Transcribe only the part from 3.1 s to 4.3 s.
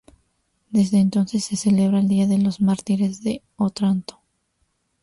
de Otranto.